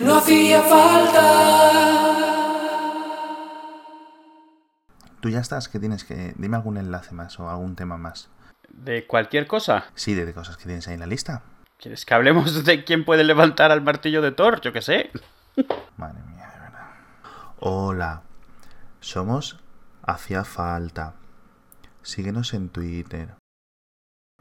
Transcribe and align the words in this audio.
No 0.00 0.16
hacía 0.16 0.62
falta. 0.62 1.60
Tú 5.20 5.28
ya 5.28 5.40
estás, 5.40 5.68
¿qué 5.68 5.78
tienes 5.78 6.04
que...? 6.04 6.34
Dime 6.38 6.56
algún 6.56 6.78
enlace 6.78 7.14
más 7.14 7.38
o 7.38 7.50
algún 7.50 7.76
tema 7.76 7.98
más. 7.98 8.30
¿De 8.70 9.06
cualquier 9.06 9.46
cosa? 9.46 9.84
Sí, 9.94 10.14
de, 10.14 10.24
de 10.24 10.32
cosas 10.32 10.56
que 10.56 10.64
tienes 10.64 10.88
ahí 10.88 10.94
en 10.94 11.00
la 11.00 11.06
lista. 11.06 11.42
¿Quieres 11.76 12.06
que 12.06 12.14
hablemos 12.14 12.64
de 12.64 12.84
quién 12.84 13.04
puede 13.04 13.24
levantar 13.24 13.70
al 13.70 13.82
martillo 13.82 14.22
de 14.22 14.32
Thor? 14.32 14.60
Yo 14.62 14.72
qué 14.72 14.80
sé. 14.80 15.10
Madre 15.98 16.22
mía, 16.30 16.50
de 16.54 16.60
verdad. 16.60 16.88
Hola, 17.58 18.22
somos 19.00 19.60
Hacía 20.02 20.44
Falta. 20.44 21.14
Síguenos 22.02 22.54
en 22.54 22.70
Twitter. 22.70 23.34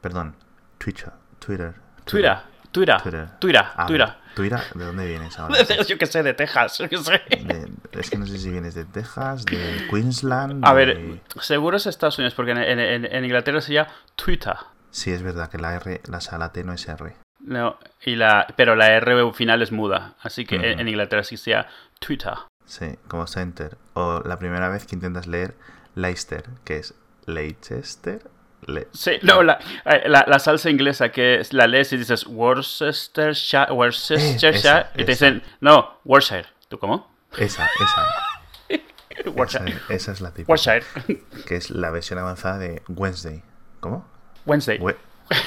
Perdón, 0.01 0.35
Twitter. 0.77 1.11
Twitter. 1.39 1.75
Twitter, 2.05 2.05
Twitter, 2.05 2.37
Twitter. 2.71 3.01
Twitter, 3.39 3.65
Ah, 3.75 3.85
Twitter. 3.87 4.13
Twitter, 4.35 4.59
¿de 4.75 4.85
dónde 4.85 5.07
vienes 5.07 5.37
ahora? 5.39 5.55
Yo 5.87 5.97
qué 5.97 6.05
sé, 6.05 6.23
de 6.23 6.33
Texas, 6.33 6.77
yo 6.89 7.03
sé. 7.03 7.21
De- 7.29 7.71
es 7.99 8.09
que 8.09 8.17
no 8.17 8.25
sé 8.25 8.37
si 8.37 8.49
vienes 8.51 8.75
de 8.75 8.85
Texas, 8.85 9.43
de 9.45 9.87
Queensland. 9.89 10.63
A 10.65 10.73
de- 10.73 10.85
ver, 10.85 11.21
seguro 11.41 11.77
es 11.77 11.87
Estados 11.87 12.17
Unidos, 12.19 12.35
porque 12.35 12.51
en, 12.51 12.57
en- 12.59 12.79
en- 12.79 13.05
en 13.05 13.25
Inglaterra 13.25 13.59
se 13.61 13.73
llama 13.73 13.89
Twitter. 14.15 14.55
Sí, 14.91 15.11
es 15.11 15.23
verdad 15.23 15.49
que 15.49 15.57
la 15.57 15.75
R, 15.75 16.01
la 16.07 16.21
sala 16.21 16.51
T 16.51 16.63
no 16.63 16.73
es 16.73 16.87
R. 16.87 17.15
No, 17.41 17.77
y 18.05 18.15
la, 18.15 18.47
pero 18.55 18.75
la 18.75 18.87
R 18.93 19.31
final 19.33 19.61
es 19.61 19.71
muda, 19.71 20.15
así 20.21 20.45
que 20.45 20.55
en, 20.55 20.87
Inglaterra 20.87 21.23
sí 21.23 21.37
se 21.37 21.51
llama 21.51 21.67
Twitter. 21.99 22.33
Sí, 22.65 22.97
como 23.07 23.25
Center. 23.27 23.77
O 23.93 24.21
la 24.23 24.37
primera 24.37 24.69
vez 24.69 24.85
que 24.85 24.95
intentas 24.95 25.25
leer 25.25 25.55
Leicester, 25.95 26.43
que 26.65 26.77
es 26.77 26.93
Leicester. 27.25 28.29
Le- 28.67 28.87
Sí, 28.91 29.13
no, 29.23 29.41
la, 29.43 29.59
eh, 29.85 30.03
la, 30.07 30.25
la 30.27 30.39
salsa 30.39 30.69
inglesa 30.69 31.09
que 31.11 31.39
es 31.39 31.53
la 31.53 31.65
lees 31.67 31.91
y 31.93 31.97
dices 31.97 32.25
Worcestershire, 32.27 33.71
Worcestershire, 33.71 34.49
esa, 34.57 34.91
y 34.95 35.05
te 35.05 35.11
esa. 35.13 35.25
dicen, 35.31 35.43
no, 35.61 35.99
Worcestershire. 36.05 36.53
¿Tú 36.67 36.77
cómo? 36.79 37.11
Esa, 37.37 37.65
esa. 37.65 38.79
Worcestershire. 39.35 39.81
esa 39.89 40.11
es 40.11 40.21
la 40.21 40.31
típica. 40.31 40.51
Worcestershire. 40.51 41.23
Que 41.47 41.55
es 41.55 41.69
la 41.71 41.89
versión 41.89 42.19
avanzada 42.19 42.57
de 42.59 42.81
Wednesday. 42.89 43.43
¿Cómo? 43.79 44.07
Wednesday. 44.45 44.77
We- 44.79 44.97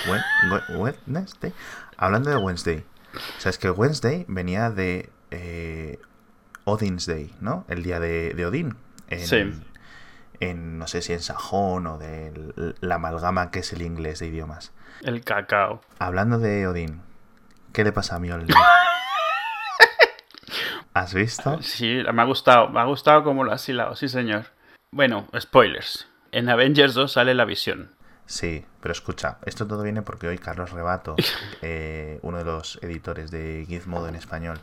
we- 0.08 0.76
we- 0.78 0.94
Wednesday. 1.06 1.52
Hablando 1.96 2.30
de 2.30 2.36
Wednesday. 2.36 2.84
Sabes 3.38 3.58
que 3.58 3.70
Wednesday 3.70 4.24
venía 4.28 4.70
de 4.70 5.10
eh, 5.30 5.98
Odin's 6.64 7.06
Day, 7.06 7.34
¿no? 7.40 7.64
El 7.68 7.82
día 7.82 8.00
de, 8.00 8.32
de 8.34 8.46
Odín. 8.46 8.76
En, 9.08 9.26
Sí. 9.26 9.52
En, 10.42 10.78
no 10.78 10.88
sé 10.88 11.02
si 11.02 11.12
en 11.12 11.20
sajón 11.20 11.86
o 11.86 11.98
de 11.98 12.74
la 12.80 12.96
amalgama 12.96 13.50
que 13.50 13.60
es 13.60 13.72
el 13.72 13.82
inglés 13.82 14.18
de 14.18 14.26
idiomas. 14.26 14.72
El 15.02 15.22
cacao. 15.22 15.80
Hablando 15.98 16.38
de 16.38 16.66
Odín, 16.66 17.02
¿qué 17.72 17.84
le 17.84 17.92
pasa 17.92 18.16
a 18.16 18.18
Mjolnir? 18.18 18.54
¿Has 20.94 21.14
visto? 21.14 21.62
Sí, 21.62 22.02
me 22.12 22.22
ha 22.22 22.24
gustado, 22.24 22.68
me 22.68 22.80
ha 22.80 22.84
gustado 22.84 23.24
como 23.24 23.44
lo 23.44 23.52
has 23.52 23.66
hilado, 23.68 23.94
sí 23.94 24.08
señor. 24.08 24.46
Bueno, 24.90 25.28
spoilers. 25.38 26.08
En 26.32 26.48
Avengers 26.48 26.94
2 26.94 27.12
sale 27.12 27.34
la 27.34 27.44
visión. 27.44 27.94
Sí, 28.26 28.64
pero 28.80 28.92
escucha, 28.92 29.38
esto 29.46 29.66
todo 29.66 29.82
viene 29.82 30.02
porque 30.02 30.26
hoy 30.26 30.38
Carlos 30.38 30.72
Rebato, 30.72 31.16
eh, 31.62 32.18
uno 32.22 32.38
de 32.38 32.44
los 32.44 32.78
editores 32.82 33.30
de 33.30 33.64
Gizmodo 33.66 34.08
en 34.08 34.16
español, 34.16 34.58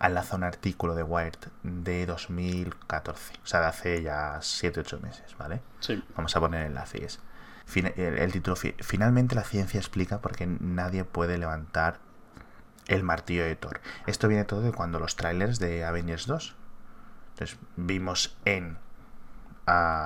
Ha 0.00 0.06
enlazado 0.06 0.36
un 0.38 0.44
artículo 0.44 0.94
de 0.94 1.02
Wired 1.02 1.38
de 1.64 2.06
2014, 2.06 3.34
o 3.42 3.46
sea, 3.46 3.60
de 3.60 3.66
hace 3.66 4.02
ya 4.02 4.38
7-8 4.38 5.00
meses, 5.00 5.36
¿vale? 5.38 5.60
Sí. 5.80 6.02
Vamos 6.16 6.34
a 6.36 6.40
poner 6.40 6.60
el 6.62 6.66
enlace 6.68 6.98
y 7.00 7.04
es. 7.04 7.18
fin- 7.66 7.92
el, 7.96 8.18
el 8.18 8.32
título, 8.32 8.54
fi- 8.56 8.74
finalmente 8.80 9.34
la 9.34 9.42
ciencia 9.44 9.78
explica 9.80 10.20
por 10.20 10.36
qué 10.36 10.46
nadie 10.46 11.04
puede 11.04 11.36
levantar 11.38 11.98
el 12.86 13.02
martillo 13.02 13.44
de 13.44 13.56
Thor. 13.56 13.80
Esto 14.06 14.28
viene 14.28 14.44
todo 14.44 14.60
de 14.62 14.72
cuando 14.72 14.98
los 15.00 15.16
trailers 15.16 15.58
de 15.58 15.84
Avengers 15.84 16.26
2. 16.26 16.54
Entonces, 17.34 17.58
vimos 17.76 18.36
en. 18.44 18.78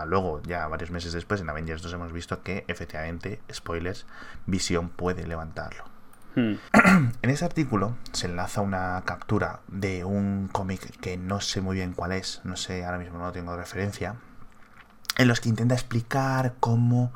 luego, 0.06 0.42
ya 0.42 0.66
varios 0.68 0.90
meses 0.90 1.12
después, 1.12 1.40
en 1.40 1.50
Avengers 1.50 1.82
2 1.82 1.92
hemos 1.92 2.12
visto 2.12 2.42
que, 2.42 2.64
efectivamente, 2.66 3.40
spoilers, 3.52 4.06
Visión 4.46 4.88
puede 4.88 5.26
levantarlo. 5.26 5.84
Hmm. 6.34 6.54
En 7.22 7.30
ese 7.30 7.44
artículo 7.44 7.96
se 8.12 8.26
enlaza 8.26 8.60
una 8.60 9.02
captura 9.04 9.60
de 9.68 10.04
un 10.04 10.48
cómic 10.50 10.98
que 11.00 11.16
no 11.16 11.40
sé 11.40 11.60
muy 11.60 11.76
bien 11.76 11.92
cuál 11.92 12.12
es, 12.12 12.40
no 12.44 12.56
sé, 12.56 12.84
ahora 12.84 12.98
mismo 12.98 13.18
no 13.18 13.32
tengo 13.32 13.56
referencia, 13.56 14.16
en 15.18 15.28
los 15.28 15.40
que 15.40 15.48
intenta 15.48 15.74
explicar 15.74 16.54
cómo 16.60 17.12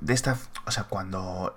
de 0.00 0.14
esta, 0.14 0.36
o 0.66 0.70
sea, 0.70 0.84
cuando 0.84 1.56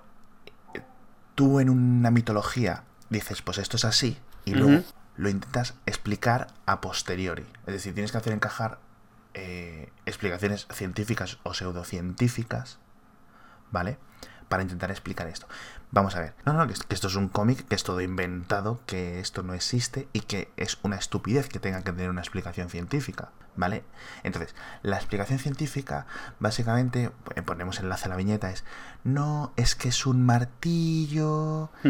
tú 1.34 1.60
en 1.60 1.70
una 1.70 2.10
mitología 2.10 2.84
dices, 3.08 3.42
pues 3.42 3.58
esto 3.58 3.76
es 3.76 3.84
así, 3.84 4.18
y 4.44 4.54
luego 4.54 4.82
lo 5.16 5.28
intentas 5.28 5.74
explicar 5.86 6.48
a 6.66 6.80
posteriori, 6.80 7.46
es 7.66 7.72
decir, 7.72 7.94
tienes 7.94 8.12
que 8.12 8.18
hacer 8.18 8.32
encajar 8.32 8.78
eh, 9.34 9.90
explicaciones 10.04 10.66
científicas 10.72 11.38
o 11.42 11.54
pseudocientíficas, 11.54 12.78
¿vale? 13.70 13.98
Para 14.52 14.62
intentar 14.64 14.90
explicar 14.90 15.26
esto. 15.28 15.46
Vamos 15.92 16.14
a 16.14 16.20
ver. 16.20 16.34
No, 16.44 16.52
no, 16.52 16.66
que, 16.66 16.74
es- 16.74 16.82
que 16.84 16.94
esto 16.94 17.06
es 17.08 17.14
un 17.16 17.28
cómic, 17.28 17.66
que 17.66 17.74
es 17.74 17.84
todo 17.84 18.02
inventado, 18.02 18.80
que 18.84 19.18
esto 19.18 19.42
no 19.42 19.54
existe 19.54 20.08
y 20.12 20.20
que 20.20 20.50
es 20.58 20.76
una 20.82 20.96
estupidez 20.96 21.48
que 21.48 21.58
tenga 21.58 21.78
que 21.82 21.90
tener 21.92 22.10
una 22.10 22.20
explicación 22.20 22.68
científica, 22.68 23.30
¿vale? 23.56 23.82
Entonces, 24.24 24.54
la 24.82 24.96
explicación 24.96 25.38
científica, 25.38 26.04
básicamente, 26.38 27.10
eh, 27.34 27.40
ponemos 27.42 27.80
enlace 27.80 28.04
a 28.06 28.08
la 28.10 28.16
viñeta, 28.16 28.50
es, 28.50 28.62
no, 29.04 29.54
es 29.56 29.74
que 29.74 29.88
es 29.88 30.04
un 30.04 30.24
martillo 30.26 31.70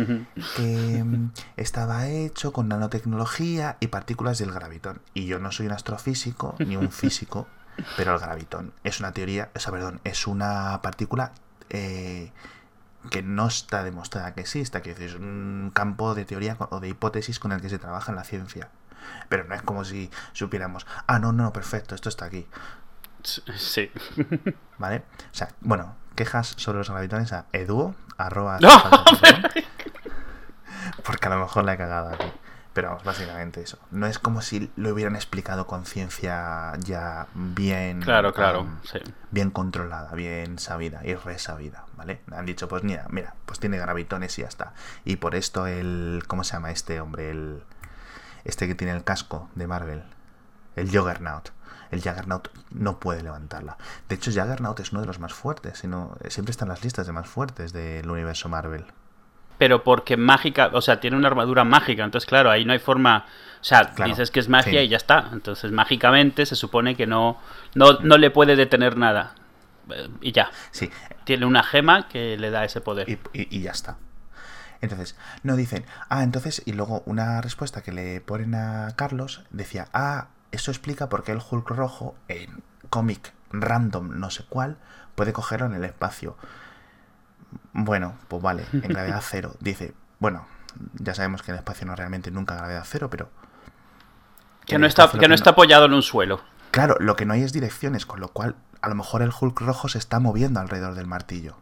que 0.57 1.03
mm, 1.05 1.31
estaba 1.57 2.07
hecho 2.09 2.53
con 2.53 2.69
nanotecnología 2.69 3.77
y 3.81 3.89
partículas 3.89 4.39
del 4.39 4.53
gravitón. 4.53 5.01
Y 5.15 5.27
yo 5.27 5.39
no 5.41 5.51
soy 5.51 5.67
un 5.67 5.73
astrofísico 5.73 6.55
ni 6.61 6.77
un 6.77 6.91
físico, 7.03 7.49
pero 7.97 8.15
el 8.15 8.21
gravitón 8.21 8.73
es 8.85 9.01
una 9.01 9.13
teoría, 9.13 9.51
o 9.55 9.59
sea, 9.59 9.73
perdón, 9.73 10.01
es 10.05 10.27
una 10.27 10.81
partícula 10.83 11.33
eh, 11.71 12.33
que 13.11 13.23
no 13.23 13.47
está 13.47 13.83
demostrada 13.83 14.35
que 14.35 14.43
exista, 14.43 14.83
que 14.83 14.93
es 14.93 15.15
un 15.15 15.71
campo 15.75 16.15
de 16.15 16.25
teoría 16.25 16.57
o 16.71 16.81
de 16.81 16.89
hipótesis 16.89 17.39
con 17.39 17.53
el 17.53 17.61
que 17.61 17.69
se 17.69 17.79
trabaja 17.79 18.13
en 18.13 18.17
la 18.17 18.25
ciencia. 18.25 18.71
Pero 19.29 19.45
no 19.45 19.55
es 19.55 19.63
como 19.63 19.85
si 19.85 20.11
supiéramos, 20.33 20.87
ah, 21.07 21.19
no, 21.19 21.33
no, 21.33 21.53
perfecto, 21.53 21.95
esto 21.95 22.09
está 22.09 22.27
aquí. 22.27 22.47
Sí. 23.23 23.91
¿Vale? 24.79 25.05
O 25.33 25.35
sea, 25.35 25.49
bueno, 25.61 25.97
quejas 26.15 26.55
sobre 26.57 26.79
los 26.79 26.91
gravitones 26.91 27.33
a 27.33 27.47
eduo, 27.53 27.95
arroba, 28.19 28.59
¡No! 28.61 28.71
porque 31.05 31.27
a 31.27 31.31
lo 31.31 31.41
mejor 31.41 31.65
la 31.65 31.75
he 31.75 31.79
cagado 31.79 32.11
aquí. 32.11 32.33
Pero 32.73 32.89
vamos, 32.89 33.05
básicamente 33.05 33.61
eso. 33.61 33.79
No 33.91 34.07
es 34.07 34.19
como 34.19 34.41
si 34.41 34.71
lo 34.77 34.91
hubieran 34.95 35.15
explicado 35.15 35.67
con 35.67 35.85
ciencia 35.85 36.73
ya 36.79 37.27
bien. 37.35 38.01
Claro, 38.01 38.33
claro. 38.33 38.63
um, 38.63 38.79
Sí. 38.85 38.99
bien 39.31 39.51
controlada, 39.51 40.13
bien 40.15 40.59
sabida 40.59 41.01
y 41.05 41.15
resabida, 41.15 41.85
¿vale? 41.97 42.23
Han 42.33 42.47
dicho, 42.47 42.69
pues 42.69 42.83
mira, 42.83 43.07
mira, 43.11 43.35
pues 43.45 43.61
tiene 43.61 43.77
gravitones 43.77 44.39
y 44.39 44.43
ya 44.43 44.49
está. 44.49 44.73
Y 45.05 45.17
por 45.17 45.35
esto 45.35 45.67
el. 45.67 46.25
¿Cómo 46.27 46.45
se 46.45 46.55
llama 46.55 46.71
este 46.71 47.01
hombre? 47.01 47.31
El. 47.31 47.63
Este 48.45 48.67
que 48.67 48.75
tiene 48.75 48.95
el 48.95 49.05
casco 49.05 49.51
de 49.55 49.67
Marvel. 49.67 50.03
El 50.75 50.91
Juggernaut. 50.91 51.51
El 51.91 52.01
Juggernaut 52.03 52.49
no 52.71 52.99
puede 52.99 53.23
levantarla. 53.23 53.77
De 54.09 54.15
hecho, 54.15 54.31
Juggernaut 54.31 54.81
es 54.81 54.93
uno 54.93 55.03
de 55.03 55.07
los 55.07 55.19
más 55.21 55.35
fuertes. 55.35 55.79
Sino, 55.79 56.17
siempre 56.29 56.51
está 56.53 56.65
en 56.65 56.71
las 56.71 56.83
listas 56.83 57.07
de 57.07 57.13
más 57.13 57.27
fuertes 57.29 57.75
del 57.75 58.09
universo 58.11 58.49
Marvel. 58.49 58.87
Pero 59.63 59.85
porque 59.85 60.17
mágica, 60.17 60.71
o 60.73 60.81
sea, 60.81 60.99
tiene 60.99 61.17
una 61.17 61.29
armadura 61.29 61.63
mágica, 61.63 62.03
entonces 62.03 62.27
claro, 62.29 62.51
ahí 62.51 62.65
no 62.65 62.73
hay 62.73 62.81
forma, 62.81 63.27
o 63.61 63.65
sea, 63.65 63.93
Claro, 63.95 64.11
dices 64.11 64.33
que 64.33 64.41
es 64.41 64.49
magia 64.49 64.81
sí. 64.81 64.87
y 64.87 64.89
ya 64.89 64.97
está. 64.97 65.29
Entonces 65.33 65.71
mágicamente 65.71 66.47
se 66.47 66.57
supone 66.57 66.97
que 66.97 67.07
no, 67.07 67.39
no, 67.77 68.01
no 68.01 68.19
le 68.19 68.33
puede 68.33 68.57
detener 68.57 68.97
nada. 68.97 69.37
Eh, 69.89 70.09
Y 70.21 70.33
ya. 70.33 70.51
Sí, 70.73 70.91
Tiene 71.23 71.47
una 71.47 71.63
gema 71.63 72.09
que 72.09 72.37
le 72.39 72.51
da 72.51 72.65
ese 72.65 72.81
poder. 72.81 73.09
y, 73.09 73.13
y- 73.33 73.57
y 73.57 73.61
ya 73.63 73.71
está. 73.71 73.99
Entonces, 74.81 75.17
no 75.45 75.55
dicen, 75.55 75.85
ah, 76.09 76.25
entonces, 76.25 76.61
y 76.67 76.73
luego 76.73 77.05
una 77.07 77.41
respuesta 77.41 77.85
que 77.85 77.93
le 77.93 78.21
ponen 78.21 78.57
a 78.57 78.89
Carlos 78.97 79.45
decía, 79.51 79.87
ah, 79.93 80.27
eso 80.51 80.73
explica 80.73 81.09
por 81.09 81.23
qué 81.23 81.31
el 81.31 81.39
Hulk 81.49 81.71
rojo 81.71 82.17
en 82.27 82.65
cómic 82.91 83.33
random 83.53 84.19
no 84.19 84.29
sé 84.31 84.43
cuál 84.49 84.77
puede 85.15 85.33
cogerlo 85.33 85.67
en 85.67 85.75
el 85.75 85.85
espacio. 85.85 86.37
Bueno, 87.73 88.17
pues 88.29 88.43
vale, 88.43 88.65
en 88.73 88.81
gravedad 88.89 89.23
cero. 89.23 89.55
Dice, 89.61 89.95
bueno, 90.19 90.47
ya 90.95 91.15
sabemos 91.15 91.43
que 91.43 91.51
en 91.51 91.57
el 91.57 91.61
espacio 91.61 91.87
no 91.87 91.95
realmente 91.97 92.31
nunca 92.31 92.57
gravedad 92.57 92.85
cero, 92.87 93.09
pero 93.11 93.29
que 94.67 94.79
no 94.79 94.87
está, 94.87 95.11
que 95.11 95.29
no 95.29 95.35
está 95.35 95.51
apoyado 95.51 95.87
en 95.87 95.95
un 95.95 96.03
suelo. 96.03 96.41
Claro, 96.71 96.97
lo 97.01 97.17
que 97.17 97.27
no 97.27 97.35
hay 97.35 97.43
es 97.43 97.53
direcciones, 97.53 98.07
con 98.07 98.21
lo 98.21 98.29
cual 98.29 98.57
a 98.81 98.89
lo 98.89 98.95
mejor 98.95 99.23
el 99.23 99.31
Hulk 99.39 99.61
rojo 99.61 99.89
se 99.89 99.99
está 99.99 100.21
moviendo 100.21 100.61
alrededor 100.61 100.95
del 100.95 101.07
martillo. 101.07 101.57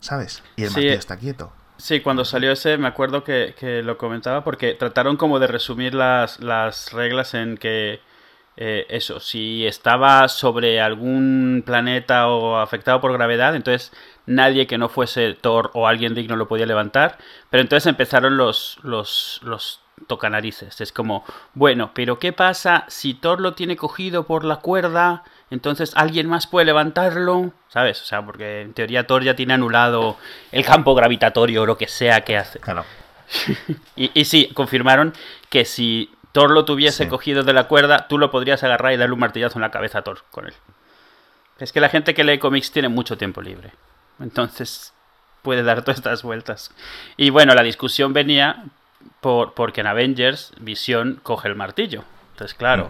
¿Sabes? 0.00 0.42
Y 0.56 0.62
el 0.64 0.68
Sí, 0.68 0.74
martillo 0.74 0.98
está 0.98 1.16
quieto. 1.16 1.52
Sí, 1.78 2.00
cuando 2.00 2.24
salió 2.24 2.52
ese 2.52 2.78
me 2.78 2.86
acuerdo 2.86 3.24
que, 3.24 3.54
que 3.58 3.82
lo 3.82 3.98
comentaba 3.98 4.44
porque 4.44 4.74
trataron 4.74 5.16
como 5.16 5.38
de 5.40 5.48
resumir 5.48 5.94
las, 5.94 6.38
las 6.40 6.92
reglas 6.92 7.34
en 7.34 7.56
que 7.56 8.00
eh, 8.56 8.86
eso, 8.90 9.18
si 9.18 9.66
estaba 9.66 10.28
sobre 10.28 10.80
algún 10.80 11.62
planeta 11.64 12.28
o 12.28 12.58
afectado 12.58 13.00
por 13.00 13.12
gravedad, 13.12 13.56
entonces 13.56 13.92
nadie 14.26 14.66
que 14.66 14.78
no 14.78 14.88
fuese 14.88 15.34
Thor 15.34 15.70
o 15.74 15.86
alguien 15.88 16.14
digno 16.14 16.36
lo 16.36 16.48
podía 16.48 16.66
levantar, 16.66 17.18
pero 17.50 17.60
entonces 17.62 17.86
empezaron 17.88 18.36
los, 18.36 18.78
los, 18.82 19.40
los 19.42 19.80
toca 20.06 20.30
narices. 20.30 20.80
Es 20.80 20.92
como, 20.92 21.24
bueno, 21.54 21.90
pero 21.94 22.18
¿qué 22.18 22.32
pasa 22.32 22.84
si 22.88 23.14
Thor 23.14 23.40
lo 23.40 23.54
tiene 23.54 23.76
cogido 23.76 24.24
por 24.24 24.44
la 24.44 24.56
cuerda? 24.56 25.24
Entonces 25.50 25.92
alguien 25.96 26.28
más 26.28 26.46
puede 26.46 26.66
levantarlo, 26.66 27.52
¿sabes? 27.68 28.00
O 28.00 28.04
sea, 28.04 28.24
porque 28.24 28.62
en 28.62 28.72
teoría 28.74 29.06
Thor 29.06 29.22
ya 29.22 29.36
tiene 29.36 29.54
anulado 29.54 30.16
el 30.50 30.64
campo 30.64 30.94
gravitatorio 30.94 31.62
o 31.62 31.66
lo 31.66 31.76
que 31.76 31.88
sea 31.88 32.22
que 32.22 32.38
hace. 32.38 32.58
Claro. 32.58 32.84
y, 33.96 34.10
y 34.18 34.24
sí, 34.24 34.50
confirmaron 34.54 35.12
que 35.50 35.64
si 35.64 36.10
Thor 36.32 36.50
lo 36.50 36.64
tuviese 36.64 37.04
Sí. 37.04 37.10
cogido 37.10 37.42
de 37.42 37.52
la 37.52 37.68
cuerda, 37.68 38.08
tú 38.08 38.18
lo 38.18 38.30
podrías 38.30 38.62
agarrar 38.64 38.92
y 38.92 38.96
darle 38.96 39.12
un 39.14 39.20
martillazo 39.20 39.58
en 39.58 39.62
la 39.62 39.70
cabeza 39.70 39.98
a 39.98 40.02
Thor 40.02 40.24
con 40.30 40.46
él. 40.46 40.54
Es 41.58 41.72
que 41.72 41.80
la 41.80 41.90
gente 41.90 42.14
que 42.14 42.24
lee 42.24 42.38
cómics 42.38 42.72
tiene 42.72 42.88
mucho 42.88 43.18
tiempo 43.18 43.42
libre. 43.42 43.72
Entonces 44.20 44.92
puede 45.42 45.62
dar 45.62 45.82
todas 45.82 45.98
estas 45.98 46.22
vueltas. 46.22 46.70
Y 47.16 47.30
bueno, 47.30 47.54
la 47.54 47.62
discusión 47.62 48.12
venía 48.12 48.64
por, 49.20 49.54
porque 49.54 49.80
en 49.80 49.86
Avengers 49.88 50.52
Visión 50.60 51.20
coge 51.22 51.48
el 51.48 51.54
martillo. 51.56 52.04
Entonces, 52.32 52.54
claro, 52.56 52.88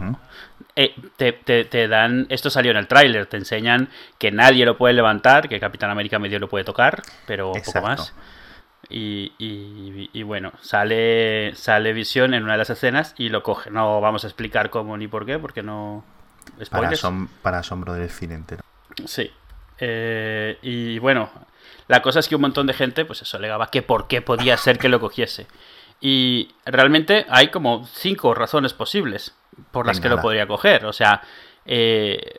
eh, 0.76 0.94
te, 1.16 1.32
te- 1.32 1.64
te 1.64 1.88
dan. 1.88 2.26
Esto 2.28 2.48
salió 2.50 2.70
en 2.70 2.76
el 2.76 2.86
tráiler. 2.86 3.26
Te 3.26 3.36
enseñan 3.36 3.88
que 4.18 4.30
nadie 4.30 4.64
lo 4.64 4.76
puede 4.78 4.94
levantar, 4.94 5.48
que 5.48 5.58
Capitán 5.60 5.90
América 5.90 6.18
medio 6.18 6.38
lo 6.38 6.48
puede 6.48 6.64
tocar, 6.64 7.02
pero 7.26 7.52
poco 7.52 7.72
más. 7.88 8.14
Y, 8.88 9.32
y- 9.38 10.10
y 10.12 10.22
bueno, 10.22 10.52
sale, 10.60 11.54
sale 11.54 11.92
Visión 11.92 12.34
en 12.34 12.42
una 12.44 12.52
de 12.52 12.58
las 12.58 12.70
escenas 12.70 13.14
y 13.18 13.28
lo 13.30 13.42
coge. 13.42 13.70
No 13.70 14.00
vamos 14.00 14.24
a 14.24 14.26
explicar 14.26 14.70
cómo 14.70 14.96
ni 14.96 15.08
por 15.08 15.24
qué, 15.26 15.38
porque 15.38 15.62
no. 15.62 16.04
Para, 16.70 16.88
asom- 17.02 17.28
para 17.42 17.58
asombro 17.60 17.94
del 17.94 18.10
cine 18.10 18.34
entero. 18.34 18.62
Sí. 19.06 19.30
Eh, 19.84 20.58
y 20.62 21.00
bueno, 21.00 21.28
la 21.88 22.02
cosa 22.02 22.20
es 22.20 22.28
que 22.28 22.36
un 22.36 22.42
montón 22.42 22.68
de 22.68 22.72
gente, 22.72 23.04
pues 23.04 23.22
eso, 23.22 23.36
alegaba 23.36 23.66
que 23.68 23.82
por 23.82 24.06
qué 24.06 24.22
podía 24.22 24.56
ser 24.56 24.78
que 24.78 24.88
lo 24.88 25.00
cogiese. 25.00 25.48
Y 26.00 26.50
realmente 26.64 27.26
hay 27.28 27.48
como 27.48 27.84
cinco 27.86 28.32
razones 28.32 28.74
posibles 28.74 29.34
por 29.72 29.86
las 29.86 29.96
Venga, 29.96 30.08
que 30.08 30.16
lo 30.16 30.22
podría 30.22 30.46
coger. 30.46 30.86
O 30.86 30.92
sea, 30.92 31.22
eh, 31.66 32.38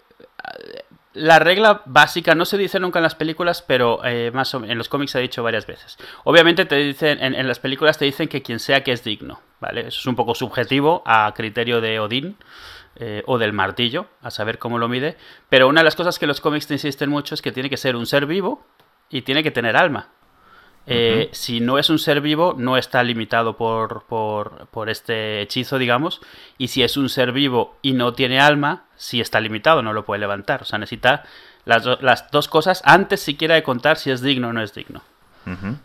la 1.12 1.40
regla 1.40 1.82
básica 1.86 2.34
no 2.34 2.46
se 2.46 2.58
dice 2.58 2.80
nunca 2.80 3.00
en 3.00 3.04
las 3.04 3.16
películas, 3.16 3.62
pero 3.62 4.00
eh, 4.06 4.32
más 4.34 4.54
o 4.54 4.64
en 4.64 4.78
los 4.78 4.88
cómics 4.88 5.12
se 5.12 5.18
ha 5.18 5.22
dicho 5.22 5.44
varias 5.44 5.68
veces. 5.68 5.98
Obviamente 6.24 6.64
te 6.64 6.78
dicen, 6.78 7.22
en, 7.22 7.36
en 7.36 7.48
las 7.50 7.60
películas 7.60 7.98
te 7.98 8.06
dicen 8.06 8.30
que 8.30 8.42
quien 8.42 8.60
sea 8.60 8.86
que 8.86 8.94
es 8.94 9.04
digno, 9.04 9.42
¿vale? 9.64 9.88
Eso 9.88 10.00
es 10.00 10.06
un 10.06 10.16
poco 10.16 10.36
subjetivo 10.36 11.02
a 11.06 11.34
criterio 11.36 11.82
de 11.82 12.00
Odín 12.00 12.36
eh, 12.98 13.24
o 13.26 13.38
del 13.38 13.54
martillo, 13.54 14.06
a 14.22 14.30
saber 14.30 14.60
cómo 14.60 14.78
lo 14.78 14.88
mide. 14.88 15.18
Pero 15.50 15.68
una 15.68 15.80
de 15.80 15.86
las 15.86 15.96
cosas 15.96 16.20
que 16.20 16.28
los 16.28 16.42
cómics 16.42 16.68
te 16.68 16.76
insisten 16.76 17.10
mucho 17.10 17.34
es 17.34 17.42
que 17.42 17.52
tiene 17.52 17.70
que 17.70 17.78
ser 17.78 17.96
un 17.96 18.06
ser 18.06 18.26
vivo 18.26 18.66
y 19.10 19.22
tiene 19.22 19.42
que 19.42 19.52
tener 19.52 19.76
alma. 19.78 20.10
Eh. 20.86 21.30
Si 21.32 21.62
no 21.62 21.80
es 21.80 21.90
un 21.90 21.98
ser 21.98 22.20
vivo, 22.20 22.56
no 22.58 22.76
está 22.76 23.02
limitado 23.04 23.56
por, 23.56 24.04
por, 24.06 24.68
por 24.68 24.90
este 24.90 25.42
hechizo, 25.42 25.78
digamos. 25.78 26.20
Y 26.58 26.68
si 26.68 26.84
es 26.84 26.98
un 26.98 27.08
ser 27.08 27.32
vivo 27.32 27.78
y 27.82 27.94
no 27.94 28.14
tiene 28.14 28.42
alma, 28.42 28.84
sí 28.98 29.22
está 29.22 29.40
limitado, 29.40 29.82
no 29.82 29.94
lo 29.94 30.04
puede 30.04 30.20
levantar. 30.20 30.64
O 30.64 30.66
sea, 30.66 30.80
necesita 30.80 31.24
las, 31.64 31.84
do- 31.84 32.00
las 32.02 32.30
dos 32.32 32.50
cosas 32.50 32.82
antes 32.84 33.22
siquiera 33.22 33.56
de 33.56 33.64
contar 33.64 33.98
si 33.98 34.12
es 34.12 34.22
digno 34.22 34.50
o 34.50 34.54
no 34.54 34.62
es 34.62 34.74
digno. 34.74 35.02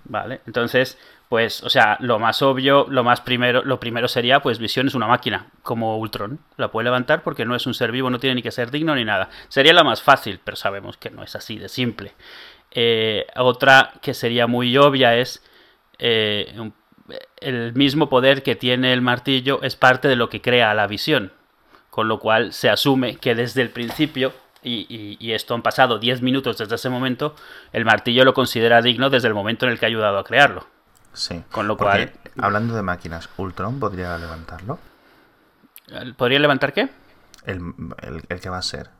Vale, 0.04 0.40
entonces, 0.46 0.98
pues, 1.28 1.62
o 1.62 1.68
sea, 1.68 1.96
lo 2.00 2.18
más 2.18 2.40
obvio, 2.42 2.86
lo 2.88 3.04
más 3.04 3.20
primero, 3.20 3.62
lo 3.64 3.78
primero 3.78 4.08
sería, 4.08 4.40
pues, 4.40 4.58
Visión 4.58 4.86
es 4.86 4.94
una 4.94 5.06
máquina, 5.06 5.46
como 5.62 5.98
Ultron. 5.98 6.38
La 6.56 6.70
puede 6.70 6.84
levantar 6.84 7.22
porque 7.22 7.44
no 7.44 7.54
es 7.54 7.66
un 7.66 7.74
ser 7.74 7.92
vivo, 7.92 8.08
no 8.08 8.18
tiene 8.18 8.36
ni 8.36 8.42
que 8.42 8.50
ser 8.50 8.70
digno 8.70 8.94
ni 8.94 9.04
nada. 9.04 9.28
Sería 9.48 9.74
la 9.74 9.84
más 9.84 10.02
fácil, 10.02 10.40
pero 10.42 10.56
sabemos 10.56 10.96
que 10.96 11.10
no 11.10 11.22
es 11.22 11.36
así 11.36 11.58
de 11.58 11.68
simple. 11.68 12.14
Eh, 12.70 13.26
otra 13.36 13.92
que 14.00 14.14
sería 14.14 14.46
muy 14.46 14.76
obvia 14.76 15.16
es 15.16 15.42
eh, 15.98 16.54
el 17.40 17.72
mismo 17.74 18.08
poder 18.08 18.42
que 18.42 18.56
tiene 18.56 18.92
el 18.92 19.00
martillo 19.00 19.62
es 19.62 19.76
parte 19.76 20.08
de 20.08 20.16
lo 20.16 20.28
que 20.28 20.40
crea 20.40 20.74
la 20.74 20.86
visión. 20.86 21.32
Con 21.90 22.08
lo 22.08 22.20
cual 22.20 22.52
se 22.52 22.70
asume 22.70 23.16
que 23.16 23.34
desde 23.34 23.62
el 23.62 23.70
principio, 23.70 24.32
y, 24.62 24.86
y- 24.88 25.16
y 25.20 25.32
esto 25.32 25.54
han 25.54 25.62
pasado 25.62 25.98
10 25.98 26.22
minutos 26.22 26.58
desde 26.58 26.74
ese 26.74 26.88
momento, 26.90 27.34
el 27.72 27.84
martillo 27.84 28.24
lo 28.24 28.34
considera 28.34 28.82
digno 28.82 29.10
desde 29.10 29.28
el 29.28 29.34
momento 29.34 29.66
en 29.66 29.72
el 29.72 29.78
que 29.78 29.86
ha 29.86 29.88
ayudado 29.88 30.18
a 30.18 30.24
crearlo. 30.24 30.66
Sí. 31.12 31.42
Con 31.50 31.66
lo 31.68 31.76
cual- 31.76 32.12
hablando 32.40 32.74
de 32.74 32.82
máquinas, 32.82 33.28
¿Ultron 33.36 33.80
podría 33.80 34.16
levantarlo? 34.18 34.78
¿Podría 36.16 36.38
levantar 36.38 36.72
qué? 36.72 36.88
El, 37.44 37.60
el- 38.02 38.22
el 38.28 38.40
que 38.40 38.48
va 38.50 38.58
a 38.58 38.62
ser. 38.62 38.90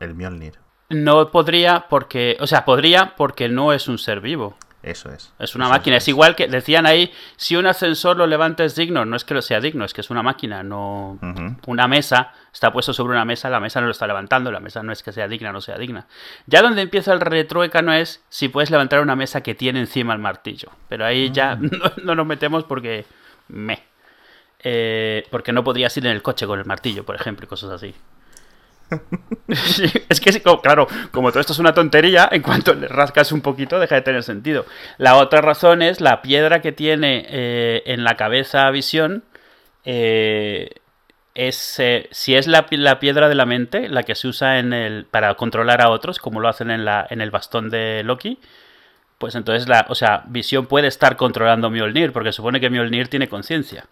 El 0.00 0.14
Mjolnir. 0.14 0.58
No 0.90 1.30
podría 1.30 1.86
porque, 1.88 2.36
o 2.40 2.46
sea, 2.46 2.64
podría 2.64 3.14
porque 3.16 3.48
no 3.48 3.72
es 3.72 3.88
un 3.88 3.98
ser 3.98 4.20
vivo. 4.20 4.56
Eso 4.82 5.12
es. 5.12 5.32
Es 5.38 5.54
una 5.54 5.68
máquina. 5.68 5.96
Es 5.98 6.08
igual 6.08 6.34
que 6.34 6.48
decían 6.48 6.86
ahí, 6.86 7.12
si 7.36 7.54
un 7.56 7.66
ascensor 7.66 8.16
lo 8.16 8.26
levanta 8.26 8.64
es 8.64 8.74
digno. 8.74 9.04
No 9.04 9.14
es 9.14 9.24
que 9.24 9.34
lo 9.34 9.42
sea 9.42 9.60
digno, 9.60 9.84
es 9.84 9.92
que 9.92 10.00
es 10.00 10.08
una 10.08 10.22
máquina. 10.22 10.62
No, 10.62 11.18
una 11.66 11.86
mesa 11.86 12.32
está 12.52 12.72
puesto 12.72 12.94
sobre 12.94 13.12
una 13.12 13.26
mesa, 13.26 13.50
la 13.50 13.60
mesa 13.60 13.80
no 13.80 13.86
lo 13.86 13.92
está 13.92 14.06
levantando, 14.06 14.50
la 14.50 14.60
mesa 14.60 14.82
no 14.82 14.92
es 14.92 15.02
que 15.02 15.12
sea 15.12 15.28
digna 15.28 15.50
o 15.50 15.52
no 15.52 15.60
sea 15.60 15.76
digna. 15.76 16.06
Ya 16.46 16.62
donde 16.62 16.82
empieza 16.82 17.12
el 17.12 17.20
retruécano 17.20 17.92
es 17.92 18.22
si 18.30 18.48
puedes 18.48 18.70
levantar 18.70 19.00
una 19.00 19.16
mesa 19.16 19.42
que 19.42 19.54
tiene 19.54 19.80
encima 19.80 20.14
el 20.14 20.18
martillo. 20.18 20.70
Pero 20.88 21.04
ahí 21.04 21.30
ya 21.30 21.56
Mm. 21.56 21.70
no, 21.78 21.92
no 22.04 22.14
nos 22.14 22.26
metemos 22.26 22.64
porque 22.64 23.04
me. 23.48 23.82
Eh, 24.62 25.26
porque 25.30 25.52
no 25.52 25.64
podrías 25.64 25.96
ir 25.96 26.06
en 26.06 26.12
el 26.12 26.22
coche 26.22 26.46
con 26.46 26.58
el 26.58 26.66
martillo, 26.66 27.04
por 27.04 27.16
ejemplo, 27.16 27.44
y 27.44 27.48
cosas 27.48 27.70
así. 27.70 27.94
Es 30.08 30.20
que, 30.20 30.42
claro, 30.62 30.86
como 31.10 31.30
todo 31.30 31.40
esto 31.40 31.52
es 31.52 31.58
una 31.58 31.74
tontería, 31.74 32.28
en 32.30 32.42
cuanto 32.42 32.74
le 32.74 32.88
rascas 32.88 33.32
un 33.32 33.40
poquito 33.40 33.78
deja 33.80 33.96
de 33.96 34.02
tener 34.02 34.22
sentido. 34.22 34.66
La 34.98 35.16
otra 35.16 35.40
razón 35.40 35.82
es 35.82 36.00
la 36.00 36.22
piedra 36.22 36.60
que 36.60 36.72
tiene 36.72 37.26
eh, 37.28 37.82
en 37.86 38.04
la 38.04 38.16
cabeza 38.16 38.70
Visión. 38.70 39.24
eh, 39.84 40.70
es, 41.34 41.78
eh, 41.80 42.08
si 42.10 42.34
es 42.36 42.46
la, 42.48 42.66
pi- 42.66 42.76
la 42.76 42.98
piedra 43.00 43.28
de 43.28 43.34
la 43.36 43.46
mente, 43.46 43.88
la 43.88 44.02
que 44.02 44.14
se 44.16 44.28
usa 44.28 44.58
en 44.58 44.72
el, 44.72 45.06
para 45.06 45.34
controlar 45.36 45.80
a 45.80 45.90
otros, 45.90 46.18
como 46.18 46.40
lo 46.40 46.48
hacen 46.48 46.70
en 46.70 47.20
el 47.20 47.30
bastón 47.30 47.70
de 47.70 48.02
Loki, 48.04 48.38
pues 49.18 49.34
entonces, 49.36 49.68
la, 49.68 49.86
o 49.88 49.94
sea, 49.94 50.24
Visión 50.28 50.66
puede 50.66 50.88
estar 50.88 51.16
controlando 51.16 51.70
Mjolnir, 51.70 52.12
porque 52.12 52.32
supone 52.32 52.60
que 52.60 52.70
Mjolnir 52.70 53.08
tiene 53.08 53.28
conciencia. 53.28 53.86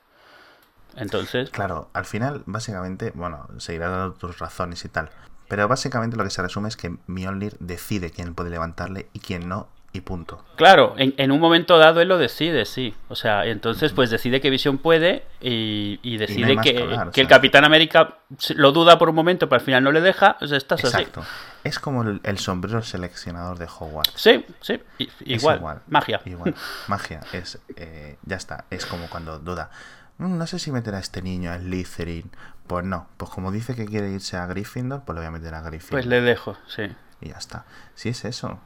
Entonces, 1.00 1.50
Claro, 1.50 1.88
al 1.92 2.04
final, 2.04 2.42
básicamente, 2.46 3.12
bueno, 3.14 3.48
se 3.58 3.74
irán 3.74 3.90
dando 3.90 4.12
tus 4.14 4.38
razones 4.38 4.84
y 4.84 4.88
tal. 4.88 5.10
Pero 5.48 5.66
básicamente 5.66 6.16
lo 6.16 6.24
que 6.24 6.30
se 6.30 6.42
resume 6.42 6.68
es 6.68 6.76
que 6.76 6.96
Mjolnir 7.06 7.56
decide 7.58 8.10
quién 8.10 8.34
puede 8.34 8.50
levantarle 8.50 9.08
y 9.14 9.20
quién 9.20 9.48
no, 9.48 9.68
y 9.94 10.02
punto. 10.02 10.44
Claro, 10.56 10.94
en, 10.98 11.14
en 11.16 11.32
un 11.32 11.40
momento 11.40 11.78
dado 11.78 12.02
él 12.02 12.08
lo 12.08 12.18
decide, 12.18 12.66
sí. 12.66 12.94
O 13.08 13.16
sea, 13.16 13.46
entonces 13.46 13.92
pues 13.92 14.10
decide 14.10 14.42
que 14.42 14.50
Visión 14.50 14.76
puede 14.76 15.24
y, 15.40 15.98
y 16.02 16.18
decide 16.18 16.56
que, 16.58 16.74
que 16.74 16.82
hablar, 16.82 17.08
o 17.08 17.10
que 17.12 17.22
el. 17.22 17.28
Capitán 17.28 17.64
América 17.64 18.18
lo 18.54 18.73
duda 18.73 18.99
por 18.99 19.08
un 19.08 19.14
momento, 19.14 19.49
pero 19.49 19.61
al 19.61 19.64
final 19.64 19.82
no 19.82 19.92
le 19.92 20.02
deja. 20.02 20.37
O 20.42 20.46
sea, 20.46 20.58
estás 20.58 20.84
así. 20.84 20.96
Exacto. 20.99 21.25
Es 21.64 21.78
como 21.78 22.02
el, 22.02 22.20
el 22.25 22.38
sombrero 22.38 22.82
seleccionador 22.82 23.58
de 23.58 23.66
Hogwarts. 23.66 24.12
Sí, 24.16 24.44
sí, 24.61 24.80
igual, 25.25 25.80
Magia. 25.88 26.20
Igual. 26.26 26.54
Magia. 26.88 27.20
Es, 27.32 27.58
eh, 27.76 28.18
ya 28.25 28.37
está. 28.37 28.66
Es 28.70 28.84
como 28.84 29.08
cuando 29.08 29.38
duda. 29.38 29.70
"Mm, 30.18 30.37
No 30.38 30.46
sé 30.46 30.58
si 30.58 30.70
meter 30.72 30.94
a 30.94 30.98
este 30.98 31.22
niño 31.22 31.50
a 31.50 31.58
Slytherin. 31.58 32.30
Pues 32.66 32.84
no. 32.84 33.06
Pues 33.16 33.30
como 33.30 33.50
dice 33.50 33.75
que 33.75 33.87
quiere 33.87 34.10
irse 34.10 34.37
a 34.37 34.46
Gryffindor, 34.46 35.02
pues 35.04 35.14
lo 35.14 35.20
voy 35.22 35.28
a 35.28 35.30
meter 35.30 35.54
a 35.54 35.60
Gryffindor. 35.62 35.90
Pues 35.92 36.06
le 36.06 36.20
dejo, 36.20 36.56
sí. 36.68 36.82
Y 37.20 37.30
ya 37.30 37.37
está. 37.38 37.64
Si 37.94 38.10
es 38.10 38.25
eso. 38.25 38.58